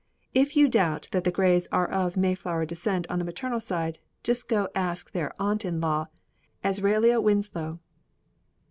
If 0.33 0.57
you 0.57 0.67
doubt 0.67 1.09
that 1.11 1.25
the 1.25 1.31
Greys 1.31 1.67
are 1.71 1.87
of 1.87 2.17
Mayflower 2.17 2.65
descent 2.65 3.05
on 3.07 3.19
the 3.19 3.23
maternal 3.23 3.59
side, 3.59 3.99
just 4.23 4.47
go 4.49 4.67
ask 4.73 5.11
their 5.11 5.31
aunt 5.39 5.63
in 5.63 5.79
law, 5.79 6.07
Azraella 6.63 7.21
Winslow." 7.21 7.77